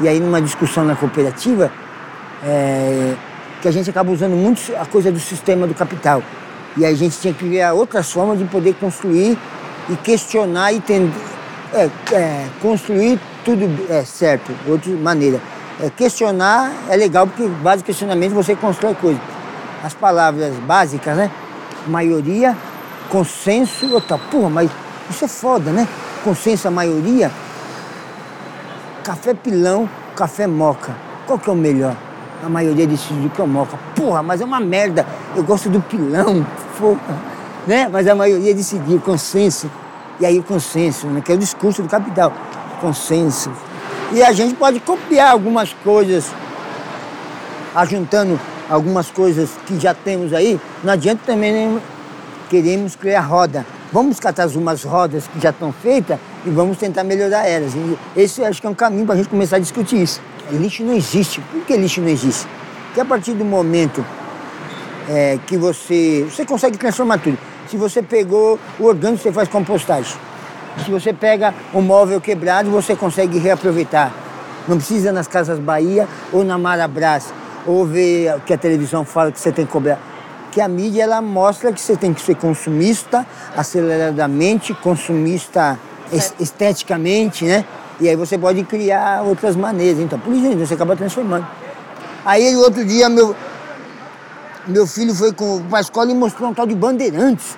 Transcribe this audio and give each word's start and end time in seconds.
E 0.00 0.08
aí 0.08 0.20
numa 0.20 0.40
discussão 0.40 0.84
na 0.84 0.94
cooperativa, 0.94 1.70
é, 2.44 3.14
que 3.60 3.68
a 3.68 3.70
gente 3.70 3.90
acaba 3.90 4.10
usando 4.10 4.36
muito 4.36 4.72
a 4.76 4.86
coisa 4.86 5.10
do 5.10 5.18
sistema 5.18 5.66
do 5.66 5.74
capital. 5.74 6.22
E 6.76 6.84
aí 6.84 6.92
a 6.92 6.96
gente 6.96 7.18
tinha 7.18 7.34
que 7.34 7.44
criar 7.44 7.72
outras 7.72 8.10
formas 8.12 8.38
de 8.38 8.44
poder 8.44 8.74
construir 8.74 9.36
e 9.88 9.96
questionar 9.96 10.72
e 10.72 10.76
entender, 10.76 11.12
é, 11.72 11.90
é, 12.12 12.46
construir 12.60 13.18
tudo 13.44 13.68
é, 13.90 14.04
certo, 14.04 14.52
outra 14.66 14.90
maneira. 14.92 15.40
É, 15.80 15.90
questionar 15.90 16.72
é 16.88 16.96
legal 16.96 17.26
porque 17.26 17.46
base 17.62 17.82
questionamento 17.82 18.32
você 18.32 18.54
constrói 18.54 18.94
coisas. 18.94 19.22
As 19.82 19.94
palavras 19.94 20.54
básicas, 20.66 21.16
né? 21.16 21.30
Maioria, 21.86 22.56
consenso, 23.08 23.92
outra, 23.92 24.18
porra, 24.18 24.50
mas 24.50 24.70
isso 25.08 25.24
é 25.24 25.28
foda, 25.28 25.70
né? 25.70 25.86
Consenso, 26.22 26.68
a 26.68 26.70
maioria. 26.70 27.30
Café 29.08 29.32
pilão, 29.32 29.88
café 30.14 30.46
moca. 30.46 30.94
Qual 31.26 31.38
que 31.38 31.48
é 31.48 31.52
o 31.54 31.56
melhor? 31.56 31.96
A 32.44 32.48
maioria 32.50 32.86
decidiu 32.86 33.30
que 33.30 33.40
é 33.40 33.44
o 33.44 33.46
moca. 33.48 33.78
Porra, 33.96 34.22
mas 34.22 34.42
é 34.42 34.44
uma 34.44 34.60
merda. 34.60 35.06
Eu 35.34 35.42
gosto 35.42 35.70
do 35.70 35.80
pilão, 35.80 36.46
porra. 36.78 37.16
Né? 37.66 37.88
Mas 37.90 38.06
a 38.06 38.14
maioria 38.14 38.54
decidiu, 38.54 39.00
consenso. 39.00 39.70
E 40.20 40.26
aí 40.26 40.38
o 40.38 40.42
consenso, 40.42 41.06
né? 41.06 41.22
que 41.22 41.32
é 41.32 41.36
o 41.36 41.38
discurso 41.38 41.82
do 41.82 41.88
capital. 41.88 42.34
Consenso. 42.82 43.50
E 44.12 44.22
a 44.22 44.30
gente 44.32 44.54
pode 44.56 44.78
copiar 44.80 45.30
algumas 45.30 45.72
coisas, 45.72 46.30
ajuntando 47.74 48.38
algumas 48.68 49.10
coisas 49.10 49.48
que 49.64 49.80
já 49.80 49.94
temos 49.94 50.34
aí. 50.34 50.60
Não 50.84 50.92
adianta 50.92 51.22
também 51.24 51.80
queremos 52.50 52.94
criar 52.94 53.22
roda. 53.22 53.64
Vamos 53.90 54.20
catar 54.20 54.46
umas 54.48 54.84
rodas 54.84 55.26
que 55.26 55.40
já 55.40 55.48
estão 55.48 55.72
feitas 55.72 56.18
e 56.44 56.50
vamos 56.50 56.76
tentar 56.76 57.04
melhorar 57.04 57.46
elas. 57.46 57.74
E 57.74 57.98
esse 58.14 58.44
acho 58.44 58.60
que 58.60 58.66
é 58.66 58.70
um 58.70 58.74
caminho 58.74 59.06
para 59.06 59.14
a 59.14 59.18
gente 59.18 59.30
começar 59.30 59.56
a 59.56 59.58
discutir 59.58 60.02
isso. 60.02 60.20
E 60.50 60.56
lixo 60.56 60.82
não 60.84 60.92
existe. 60.92 61.40
Por 61.40 61.62
que 61.62 61.74
lixo 61.74 62.02
não 62.02 62.08
existe? 62.08 62.46
Porque 62.86 63.00
a 63.00 63.04
partir 63.04 63.32
do 63.32 63.46
momento 63.46 64.04
é, 65.08 65.38
que 65.46 65.56
você. 65.56 66.26
Você 66.30 66.44
consegue 66.44 66.76
transformar 66.76 67.18
tudo. 67.18 67.38
Se 67.66 67.78
você 67.78 68.02
pegou 68.02 68.58
o 68.78 68.84
orgânico, 68.84 69.22
você 69.22 69.32
faz 69.32 69.48
compostagem. 69.48 70.16
Se 70.84 70.90
você 70.90 71.12
pega 71.12 71.54
um 71.72 71.80
móvel 71.80 72.20
quebrado, 72.20 72.70
você 72.70 72.94
consegue 72.94 73.38
reaproveitar. 73.38 74.12
Não 74.66 74.76
precisa 74.76 75.12
nas 75.12 75.26
Casas 75.26 75.58
Bahia 75.58 76.06
ou 76.30 76.44
na 76.44 76.58
Marabras, 76.58 77.32
ou 77.66 77.86
ver 77.86 78.38
que 78.44 78.52
a 78.52 78.58
televisão 78.58 79.02
fala 79.02 79.32
que 79.32 79.40
você 79.40 79.50
tem 79.50 79.64
que 79.64 79.72
cobrar 79.72 79.98
que 80.58 80.60
a 80.60 80.66
mídia 80.66 81.04
ela 81.04 81.22
mostra 81.22 81.72
que 81.72 81.80
você 81.80 81.96
tem 81.96 82.12
que 82.12 82.20
ser 82.20 82.34
consumista 82.34 83.24
aceleradamente, 83.56 84.74
consumista 84.74 85.78
esteticamente, 86.40 87.44
né? 87.44 87.64
E 88.00 88.08
aí 88.08 88.16
você 88.16 88.36
pode 88.36 88.64
criar 88.64 89.22
outras 89.22 89.54
maneiras. 89.54 90.00
Então, 90.00 90.18
por 90.18 90.34
isso 90.34 90.58
você 90.58 90.74
acaba 90.74 90.96
transformando. 90.96 91.46
Aí 92.24 92.56
outro 92.56 92.84
dia 92.84 93.08
meu, 93.08 93.36
meu 94.66 94.84
filho 94.84 95.14
foi 95.14 95.32
com, 95.32 95.62
a 95.70 95.80
escola 95.80 96.10
e 96.10 96.14
mostrou 96.14 96.50
um 96.50 96.54
tal 96.54 96.66
de 96.66 96.74
bandeirantes. 96.74 97.56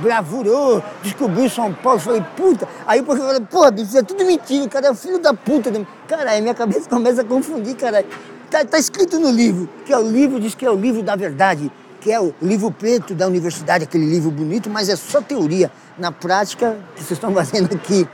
bravurou, 0.00 0.82
descobriu 1.00 1.48
São 1.48 1.72
Paulo, 1.72 2.00
falei, 2.00 2.24
puta. 2.36 2.66
Aí 2.84 2.98
eu 2.98 3.04
falei, 3.04 3.40
porra, 3.48 3.70
bicho, 3.70 3.86
isso 3.86 3.98
é 3.98 4.02
tudo 4.02 4.24
mentira, 4.24 4.64
o 4.64 4.68
cara 4.68 4.88
é 4.88 4.90
o 4.90 4.96
filho 4.96 5.20
da 5.20 5.32
puta. 5.32 5.70
Cara, 6.08 6.32
aí 6.32 6.42
minha 6.42 6.54
cabeça 6.54 6.88
começa 6.90 7.20
a 7.20 7.24
confundir, 7.24 7.76
cara. 7.76 8.04
Está 8.52 8.66
tá 8.66 8.78
escrito 8.78 9.18
no 9.18 9.30
livro, 9.30 9.66
que 9.86 9.94
é 9.94 9.98
o 9.98 10.02
livro, 10.02 10.38
diz 10.38 10.54
que 10.54 10.66
é 10.66 10.70
o 10.70 10.74
livro 10.74 11.02
da 11.02 11.16
verdade, 11.16 11.72
que 12.02 12.12
é 12.12 12.20
o 12.20 12.34
livro 12.42 12.70
preto 12.70 13.14
da 13.14 13.26
universidade, 13.26 13.84
aquele 13.84 14.04
livro 14.04 14.30
bonito, 14.30 14.68
mas 14.68 14.90
é 14.90 14.94
só 14.94 15.22
teoria. 15.22 15.72
Na 15.96 16.12
prática, 16.12 16.76
que 16.94 17.00
vocês 17.00 17.12
estão 17.12 17.32
fazendo 17.34 17.74
aqui, 17.74 18.06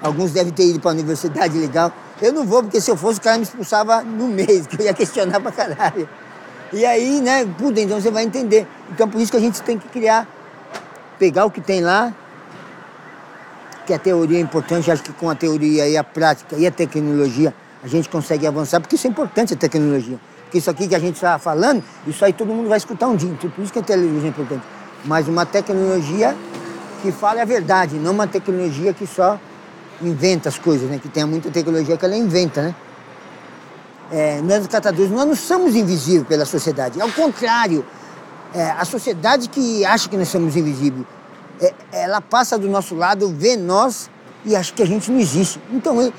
alguns 0.00 0.30
devem 0.30 0.52
ter 0.52 0.64
ido 0.64 0.78
para 0.78 0.92
a 0.92 0.94
universidade 0.94 1.58
legal. 1.58 1.92
Eu 2.22 2.32
não 2.32 2.46
vou, 2.46 2.62
porque 2.62 2.80
se 2.80 2.88
eu 2.88 2.96
fosse, 2.96 3.18
o 3.18 3.22
cara 3.22 3.36
me 3.36 3.42
expulsava 3.42 4.00
no 4.00 4.28
mês, 4.28 4.64
que 4.70 4.80
eu 4.80 4.84
ia 4.84 4.94
questionar 4.94 5.40
pra 5.40 5.50
caralho. 5.50 6.08
E 6.72 6.86
aí, 6.86 7.20
né, 7.20 7.44
puta, 7.58 7.80
então 7.80 8.00
você 8.00 8.12
vai 8.12 8.22
entender. 8.22 8.64
Então 8.92 9.08
por 9.08 9.20
isso 9.20 9.32
que 9.32 9.38
a 9.38 9.40
gente 9.40 9.60
tem 9.62 9.76
que 9.76 9.88
criar, 9.88 10.24
pegar 11.18 11.44
o 11.46 11.50
que 11.50 11.60
tem 11.60 11.80
lá, 11.80 12.14
que 13.84 13.92
a 13.92 13.98
teoria 13.98 14.38
é 14.38 14.40
importante, 14.40 14.88
acho 14.88 15.02
que 15.02 15.12
com 15.12 15.28
a 15.28 15.34
teoria 15.34 15.88
e 15.88 15.96
a 15.96 16.04
prática 16.04 16.54
e 16.54 16.64
a 16.64 16.70
tecnologia 16.70 17.52
a 17.82 17.86
gente 17.86 18.08
consegue 18.08 18.46
avançar, 18.46 18.80
porque 18.80 18.96
isso 18.96 19.06
é 19.06 19.10
importante 19.10 19.54
a 19.54 19.56
tecnologia. 19.56 20.18
Porque 20.44 20.58
isso 20.58 20.70
aqui 20.70 20.88
que 20.88 20.94
a 20.94 20.98
gente 20.98 21.16
está 21.16 21.38
falando, 21.38 21.82
isso 22.06 22.24
aí 22.24 22.32
todo 22.32 22.48
mundo 22.48 22.68
vai 22.68 22.78
escutar 22.78 23.06
um 23.06 23.16
dia. 23.16 23.30
Então, 23.30 23.50
por 23.50 23.62
isso 23.62 23.72
que 23.72 23.78
a 23.78 23.82
televisão 23.82 24.24
é 24.24 24.28
importante. 24.28 24.62
Mas 25.04 25.28
uma 25.28 25.44
tecnologia 25.44 26.34
que 27.02 27.12
fala 27.12 27.42
a 27.42 27.44
verdade, 27.44 27.96
não 27.96 28.12
uma 28.12 28.26
tecnologia 28.26 28.92
que 28.92 29.06
só 29.06 29.38
inventa 30.02 30.48
as 30.48 30.58
coisas, 30.58 30.88
né? 30.88 30.98
Que 30.98 31.08
tem 31.08 31.24
muita 31.24 31.50
tecnologia 31.50 31.96
que 31.96 32.04
ela 32.04 32.16
inventa, 32.16 32.62
né? 32.62 32.74
É, 34.10 34.40
nós 34.40 34.66
catadores, 34.66 35.10
nós 35.10 35.26
não 35.26 35.36
somos 35.36 35.76
invisíveis 35.76 36.26
pela 36.26 36.46
sociedade. 36.46 37.00
Ao 37.00 37.10
contrário, 37.10 37.84
é, 38.54 38.70
a 38.70 38.84
sociedade 38.84 39.48
que 39.48 39.84
acha 39.84 40.08
que 40.08 40.16
nós 40.16 40.28
somos 40.28 40.56
invisíveis, 40.56 41.06
é, 41.60 41.74
ela 41.92 42.20
passa 42.20 42.58
do 42.58 42.68
nosso 42.68 42.94
lado, 42.94 43.28
vê 43.28 43.56
nós 43.56 44.10
e 44.48 44.56
acha 44.56 44.72
que 44.72 44.82
a 44.82 44.86
gente 44.86 45.10
não 45.10 45.20
existe. 45.20 45.60
Então, 45.70 46.10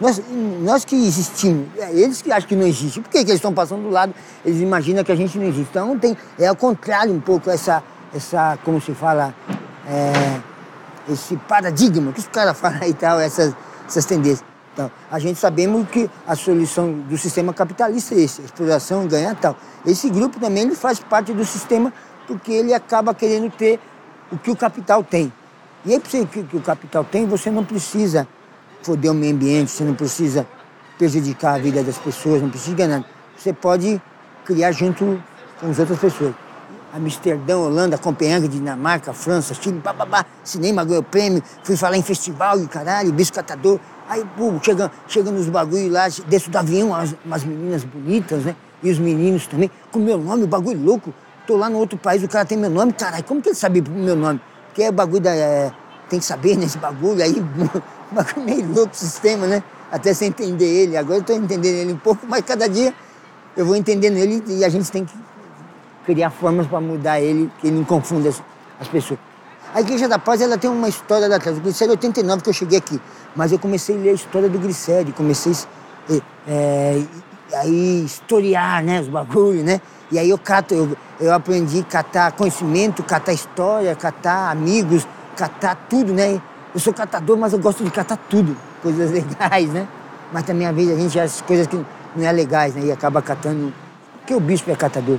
nós, 0.00 0.22
nós 0.60 0.84
que 0.86 0.96
existimos, 0.96 1.68
é 1.78 1.92
eles 1.92 2.22
que 2.22 2.32
acham 2.32 2.48
que 2.48 2.56
não 2.56 2.66
existe. 2.66 2.98
Por 3.00 3.10
que, 3.10 3.18
que 3.18 3.30
eles 3.30 3.34
estão 3.34 3.52
passando 3.52 3.82
do 3.82 3.90
lado? 3.90 4.14
Eles 4.42 4.60
imaginam 4.60 5.04
que 5.04 5.12
a 5.12 5.14
gente 5.14 5.38
não 5.38 5.44
existe. 5.44 5.68
Então, 5.70 5.98
tem, 5.98 6.16
é 6.38 6.46
ao 6.46 6.56
contrário 6.56 7.12
um 7.12 7.20
pouco 7.20 7.50
essa, 7.50 7.82
essa 8.14 8.58
como 8.64 8.80
se 8.80 8.94
fala, 8.94 9.34
é, 9.86 10.40
esse 11.12 11.36
paradigma 11.36 12.10
que 12.12 12.20
os 12.20 12.26
caras 12.26 12.56
falam 12.58 12.88
e 12.88 12.94
tal, 12.94 13.20
essas, 13.20 13.54
essas 13.86 14.06
tendências. 14.06 14.44
Então, 14.72 14.90
a 15.10 15.18
gente 15.18 15.38
sabemos 15.38 15.86
que 15.90 16.08
a 16.26 16.34
solução 16.34 16.90
do 16.90 17.18
sistema 17.18 17.52
capitalista 17.52 18.14
é 18.14 18.20
esse, 18.20 18.40
exploração, 18.40 19.06
ganhar 19.06 19.34
tal. 19.34 19.54
Esse 19.84 20.08
grupo 20.08 20.40
também 20.40 20.62
ele 20.62 20.74
faz 20.74 20.98
parte 21.00 21.34
do 21.34 21.44
sistema 21.44 21.92
porque 22.26 22.50
ele 22.50 22.72
acaba 22.72 23.14
querendo 23.14 23.50
ter 23.50 23.78
o 24.30 24.38
que 24.38 24.50
o 24.50 24.56
capital 24.56 25.04
tem. 25.04 25.30
E 25.84 25.92
aí, 25.92 25.98
para 25.98 26.26
que, 26.26 26.44
que 26.44 26.56
o 26.56 26.60
capital 26.60 27.04
tem, 27.04 27.26
você 27.26 27.50
não 27.50 27.64
precisa 27.64 28.28
foder 28.82 29.10
o 29.10 29.14
meio 29.14 29.34
ambiente, 29.34 29.70
você 29.70 29.82
não 29.82 29.94
precisa 29.94 30.46
prejudicar 30.96 31.54
a 31.56 31.58
vida 31.58 31.82
das 31.82 31.98
pessoas, 31.98 32.40
não 32.40 32.50
precisa 32.50 32.76
ganhar. 32.76 33.04
Você 33.36 33.52
pode 33.52 34.00
criar 34.44 34.70
junto 34.70 35.20
com 35.60 35.70
as 35.70 35.78
outras 35.80 35.98
pessoas. 35.98 36.34
Amsterdã, 36.94 37.56
Holanda, 37.56 37.98
Copenhague, 37.98 38.46
Dinamarca, 38.46 39.12
França, 39.12 39.54
Chile, 39.54 39.80
bababá, 39.80 40.24
cinema, 40.44 40.84
ganhou 40.84 41.02
prêmio, 41.02 41.42
fui 41.64 41.76
falar 41.76 41.96
em 41.96 42.02
festival 42.02 42.60
e 42.60 42.68
caralho, 42.68 43.12
bicho 43.12 43.32
catador. 43.32 43.80
Aí, 44.08 44.24
pô, 44.36 44.52
chega, 44.62 44.92
chega 45.08 45.30
nos 45.32 45.48
bagulho 45.48 45.90
lá, 45.90 46.06
desço 46.28 46.50
do 46.50 46.56
avião, 46.56 46.88
umas, 46.88 47.14
umas 47.24 47.42
meninas 47.42 47.82
bonitas, 47.82 48.44
né? 48.44 48.54
E 48.82 48.90
os 48.90 48.98
meninos 48.98 49.46
também, 49.46 49.70
com 49.90 49.98
meu 49.98 50.18
nome, 50.18 50.46
bagulho 50.46 50.80
louco. 50.80 51.14
Tô 51.46 51.56
lá 51.56 51.68
no 51.68 51.78
outro 51.78 51.98
país, 51.98 52.22
o 52.22 52.28
cara 52.28 52.44
tem 52.44 52.58
meu 52.58 52.70
nome, 52.70 52.92
caralho, 52.92 53.24
como 53.24 53.40
que 53.40 53.48
ele 53.48 53.56
sabe 53.56 53.80
o 53.80 53.90
meu 53.90 54.14
nome? 54.14 54.40
Porque 54.72 54.84
é 54.84 54.90
bagulho 54.90 55.20
da. 55.20 55.34
É, 55.34 55.70
tem 56.08 56.18
que 56.18 56.24
saber 56.24 56.56
nesse 56.56 56.78
bagulho, 56.78 57.22
aí 57.22 57.34
bagulho 58.10 58.46
meio 58.46 58.66
louco 58.72 58.92
o 58.92 58.96
sistema, 58.96 59.46
né? 59.46 59.62
Até 59.90 60.14
você 60.14 60.24
entender 60.24 60.64
ele. 60.64 60.96
Agora 60.96 61.18
eu 61.18 61.22
tô 61.22 61.34
entendendo 61.34 61.74
ele 61.74 61.92
um 61.92 61.98
pouco, 61.98 62.26
mas 62.26 62.42
cada 62.42 62.66
dia 62.66 62.94
eu 63.54 63.66
vou 63.66 63.76
entendendo 63.76 64.16
ele 64.16 64.42
e 64.48 64.64
a 64.64 64.68
gente 64.70 64.90
tem 64.90 65.04
que 65.04 65.14
criar 66.06 66.30
formas 66.30 66.66
para 66.66 66.80
mudar 66.80 67.20
ele, 67.20 67.50
que 67.60 67.66
ele 67.66 67.76
não 67.76 67.84
confunda 67.84 68.30
as, 68.30 68.42
as, 68.80 68.88
pessoas. 68.88 69.20
A 69.74 69.80
Igreja 69.82 70.08
da 70.08 70.18
Paz 70.18 70.40
ela 70.40 70.56
tem 70.56 70.70
uma 70.70 70.88
história 70.88 71.28
lá 71.28 71.36
atrás. 71.36 71.58
O 71.58 71.60
Glicério 71.60 71.92
é 71.92 71.96
89 71.96 72.42
que 72.42 72.48
eu 72.48 72.54
cheguei 72.54 72.78
aqui, 72.78 73.00
mas 73.36 73.52
eu 73.52 73.58
comecei 73.58 73.94
a 73.94 73.98
ler 73.98 74.10
a 74.10 74.14
história 74.14 74.48
do 74.48 74.58
Glicério, 74.58 75.12
comecei 75.12 75.52
é, 76.10 76.20
é, 76.48 77.02
aí 77.54 78.04
historiar, 78.04 78.82
né, 78.82 79.00
os 79.00 79.08
bagulhos, 79.08 79.62
né? 79.62 79.80
E 80.12 80.18
aí 80.18 80.28
eu 80.28 80.36
cato, 80.36 80.74
eu, 80.74 80.94
eu 81.18 81.32
aprendi 81.32 81.80
a 81.80 81.84
catar 81.84 82.32
conhecimento, 82.32 83.02
catar 83.02 83.32
história, 83.32 83.96
catar 83.96 84.50
amigos, 84.50 85.08
catar 85.34 85.74
tudo, 85.88 86.12
né? 86.12 86.38
Eu 86.74 86.78
sou 86.78 86.92
catador, 86.92 87.38
mas 87.38 87.54
eu 87.54 87.58
gosto 87.58 87.82
de 87.82 87.90
catar 87.90 88.18
tudo, 88.28 88.54
coisas 88.82 89.08
legais, 89.10 89.70
né? 89.70 89.88
Mas 90.30 90.44
também 90.44 90.66
às 90.66 90.76
vezes 90.76 90.92
a 90.92 91.00
gente 91.00 91.18
as 91.18 91.40
coisas 91.40 91.66
que 91.66 91.82
não 92.14 92.26
é 92.26 92.30
legais, 92.30 92.74
né? 92.74 92.84
E 92.84 92.92
acaba 92.92 93.22
catando. 93.22 93.72
Porque 94.18 94.34
o 94.34 94.40
bispo 94.40 94.70
é 94.70 94.76
catador. 94.76 95.18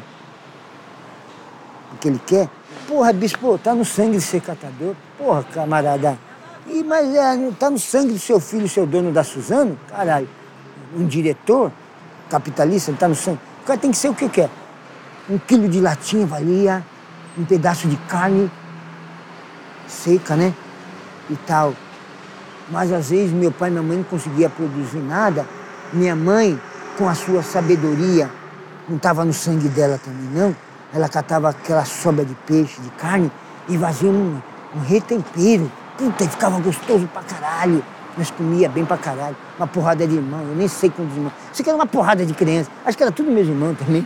O 1.92 1.98
que 1.98 2.10
ele 2.10 2.22
quer. 2.24 2.48
Porra, 2.88 3.12
bispo, 3.12 3.58
tá 3.58 3.74
no 3.74 3.84
sangue 3.84 4.18
de 4.18 4.22
ser 4.22 4.42
catador. 4.42 4.94
Porra, 5.18 5.44
camarada. 5.56 6.20
E, 6.68 6.84
mas 6.84 7.16
é, 7.16 7.52
tá 7.60 7.68
no 7.68 7.80
sangue 7.80 8.14
do 8.14 8.20
seu 8.20 8.40
filho, 8.40 8.70
seu 8.70 8.86
dono 8.86 9.12
da 9.12 9.24
Suzano? 9.24 9.76
Caralho. 9.90 10.30
Um 10.96 11.08
diretor 11.08 11.72
capitalista, 12.30 12.94
tá 12.94 13.08
no 13.08 13.16
sangue. 13.16 13.40
O 13.64 13.66
cara 13.66 13.80
tem 13.80 13.90
que 13.90 13.98
ser 13.98 14.10
o 14.10 14.14
que 14.14 14.30
quer 14.30 14.52
um 15.30 15.38
quilo 15.38 15.68
de 15.68 15.80
latinha 15.80 16.26
valia, 16.26 16.84
um 17.38 17.46
pedaço 17.46 17.88
de 17.88 17.96
carne 18.08 18.52
seca, 19.88 20.36
né? 20.36 20.54
E 21.30 21.36
tal. 21.48 21.74
Mas 22.70 22.92
às 22.92 23.10
vezes 23.10 23.32
meu 23.32 23.52
pai 23.52 23.70
e 23.70 23.72
minha 23.72 23.84
mãe 23.84 23.98
não 23.98 24.04
conseguiam 24.04 24.50
produzir 24.50 25.00
nada. 25.00 25.46
Minha 25.92 26.16
mãe, 26.16 26.60
com 26.98 27.08
a 27.08 27.14
sua 27.14 27.44
sabedoria, 27.44 28.30
não 28.88 28.98
estava 28.98 29.24
no 29.24 29.34
sangue 29.34 29.70
dela 29.70 30.00
também, 30.04 30.28
não. 30.34 30.56
Ela 30.94 31.10
catava 31.10 31.50
aquela 31.50 31.86
sobra 31.86 32.24
de 32.24 32.36
peixe, 32.46 32.80
de 32.82 32.90
carne, 32.92 33.32
e 33.68 33.78
fazia 33.78 34.10
um, 34.10 34.40
um 34.76 34.80
retempero. 34.80 35.72
Puta, 35.98 36.28
ficava 36.28 36.60
gostoso 36.60 37.08
pra 37.08 37.22
caralho. 37.24 37.84
Nós 38.18 38.30
comia 38.30 38.70
bem 38.70 38.86
pra 38.86 38.98
caralho. 38.98 39.36
Uma 39.58 39.68
porrada 39.68 40.06
de 40.06 40.16
irmão, 40.16 40.42
eu 40.42 40.56
nem 40.56 40.68
sei 40.68 40.90
quantos 40.90 41.16
irmãos. 41.16 41.34
Isso 41.52 41.64
que 41.64 41.70
era 41.70 41.76
uma 41.76 41.88
porrada 41.88 42.26
de 42.26 42.34
criança. 42.34 42.70
Acho 42.86 42.98
que 42.98 43.04
era 43.04 43.12
tudo 43.12 43.32
meus 43.32 43.48
irmãos 43.48 43.76
também. 43.78 44.06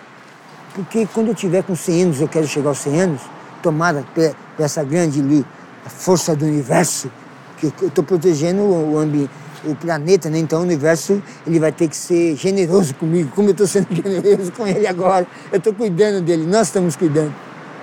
Porque 0.78 1.08
quando 1.12 1.30
eu 1.30 1.34
tiver 1.34 1.64
com 1.64 1.76
100 1.76 2.04
anos, 2.04 2.22
eu 2.22 2.28
quero 2.28 2.48
chegar 2.48 2.70
aos 2.70 2.78
100 2.78 3.02
anos, 3.02 3.22
tomada 3.64 4.06
por 4.14 4.64
essa 4.64 4.84
grande 4.84 5.44
a 5.84 5.90
força 5.90 6.36
do 6.36 6.46
universo, 6.46 7.10
que 7.58 7.66
eu 7.82 7.88
estou 7.88 8.04
protegendo 8.04 8.62
o, 8.62 9.00
ambiente 9.00 9.32
o 9.66 9.74
planeta, 9.74 10.30
né? 10.30 10.38
Então 10.38 10.60
o 10.60 10.62
universo 10.62 11.20
ele 11.48 11.60
vai 11.60 11.72
ter 11.72 11.88
que 11.88 11.98
ser 11.98 12.36
generoso 12.36 12.94
comigo, 12.94 13.32
como 13.34 13.48
eu 13.48 13.54
estou 13.54 13.66
sendo 13.66 13.88
generoso 13.90 14.52
com 14.52 14.68
ele 14.68 14.86
agora. 14.86 15.26
Eu 15.52 15.58
estou 15.58 15.74
cuidando 15.74 16.24
dele, 16.24 16.46
nós 16.46 16.68
estamos 16.68 16.96
cuidando. 16.96 17.34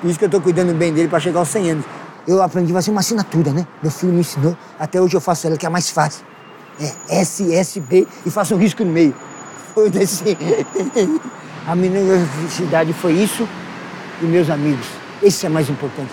Por 0.00 0.08
isso 0.08 0.17
que 0.17 0.25
eu 0.25 0.29
estou 0.29 0.40
cuidando 0.40 0.73
bem 0.73 0.93
dele 0.93 1.08
para 1.08 1.19
chegar 1.19 1.40
aos 1.40 1.49
100 1.49 1.70
anos. 1.73 1.85
Eu 2.29 2.40
aprendi, 2.40 2.73
vai 2.73 2.81
ser 2.81 2.93
uma 2.93 3.00
assinatura, 3.00 3.52
né? 3.52 3.67
Meu 3.82 3.90
filho 3.90 4.12
me 4.12 4.20
ensinou, 4.20 4.56
até 4.79 5.00
hoje 5.00 5.17
eu 5.17 5.20
faço 5.20 5.49
ela, 5.49 5.56
que 5.56 5.67
é 5.67 5.69
a 5.69 5.70
mais 5.70 5.90
fácil. 5.90 6.25
É 6.81 7.20
S, 7.20 7.52
S, 7.52 7.81
B 7.81 8.06
e 8.25 8.31
faço 8.31 8.55
um 8.55 8.58
risco 8.58 8.85
no 8.85 8.93
meio. 8.93 9.14
Foi 9.75 9.90
desse. 9.90 10.23
a 11.66 11.75
minha 11.75 11.99
universidade 11.99 12.93
foi 12.93 13.12
isso 13.12 13.49
e 14.20 14.25
meus 14.26 14.50
amigos. 14.50 14.87
Esse 15.22 15.46
é 15.46 15.49
mais 15.49 15.70
importante. 15.70 16.11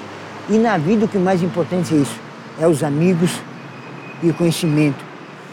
E 0.49 0.57
na 0.57 0.77
vida 0.77 1.05
o 1.05 1.07
que 1.07 1.17
é 1.17 1.19
mais 1.19 1.43
importante 1.43 1.93
é 1.93 1.97
isso: 1.97 2.19
é 2.59 2.67
os 2.67 2.83
amigos 2.83 3.31
e 4.23 4.29
o 4.29 4.33
conhecimento. 4.33 5.03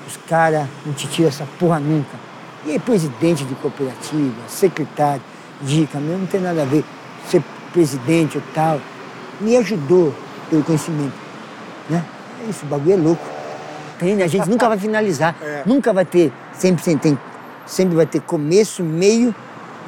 Os 0.06 0.16
caras 0.28 0.66
não 0.86 0.92
te 0.92 1.06
tiram 1.08 1.28
essa 1.28 1.46
porra 1.58 1.80
nunca. 1.80 2.16
E 2.64 2.72
aí, 2.72 2.78
presidente 2.78 3.44
de 3.44 3.54
cooperativa, 3.56 4.34
secretário, 4.48 5.22
dica, 5.60 5.98
não 5.98 6.26
tem 6.26 6.40
nada 6.40 6.62
a 6.62 6.64
ver. 6.64 6.84
Ser 7.28 7.42
presidente 7.72 8.38
ou 8.38 8.44
tal. 8.54 8.80
Me 9.40 9.56
ajudou 9.56 10.14
pelo 10.48 10.62
conhecimento. 10.64 11.14
Né? 11.88 12.04
É 12.44 12.50
isso, 12.50 12.64
o 12.64 12.68
bagulho 12.68 12.92
é 12.92 12.96
louco. 12.96 13.24
Tem, 13.98 14.22
a 14.22 14.26
gente 14.26 14.48
nunca 14.48 14.68
vai 14.68 14.78
finalizar. 14.78 15.34
É. 15.42 15.62
Nunca 15.66 15.92
vai 15.92 16.04
ter, 16.04 16.32
sempre, 16.52 16.82
sempre, 16.82 17.10
tem, 17.10 17.18
sempre 17.66 17.96
vai 17.96 18.06
ter 18.06 18.20
começo, 18.20 18.82
meio 18.82 19.34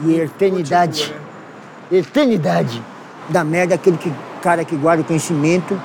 e 0.04 0.20
eternidade. 0.20 1.14
Eternidade 1.90 2.82
da 3.28 3.44
merda 3.44 3.74
aquele 3.74 3.96
que, 3.96 4.12
cara 4.42 4.64
que 4.64 4.76
guarda 4.76 5.02
o 5.02 5.04
conhecimento, 5.04 5.80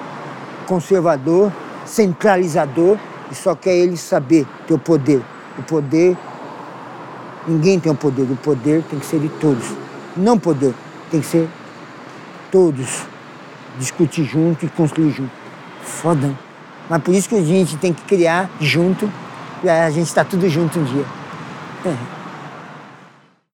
conservador, 0.67 1.51
centralizador 1.85 2.97
e 3.31 3.35
só 3.35 3.55
quer 3.55 3.75
ele 3.75 3.97
saber 3.97 4.45
ter 4.67 4.73
o 4.73 4.79
poder. 4.79 5.21
O 5.57 5.63
poder, 5.63 6.17
ninguém 7.47 7.79
tem 7.79 7.91
o 7.91 7.95
poder, 7.95 8.23
o 8.23 8.35
poder 8.35 8.83
tem 8.89 8.99
que 8.99 9.05
ser 9.05 9.19
de 9.19 9.29
todos. 9.29 9.65
Não 10.15 10.37
poder, 10.37 10.73
tem 11.11 11.21
que 11.21 11.27
ser 11.27 11.47
todos. 12.51 13.03
Discutir 13.77 14.23
junto 14.23 14.65
e 14.65 14.69
construir 14.69 15.11
junto. 15.11 15.31
Foda. 15.81 16.33
Mas 16.89 17.01
por 17.01 17.13
isso 17.13 17.27
que 17.27 17.35
a 17.35 17.41
gente 17.41 17.77
tem 17.77 17.93
que 17.93 18.03
criar 18.03 18.49
junto, 18.59 19.09
e 19.63 19.69
a 19.69 19.89
gente 19.89 20.07
está 20.07 20.23
tudo 20.23 20.47
junto 20.49 20.79
um 20.79 20.83
dia. 20.83 21.05
É. 21.85 22.24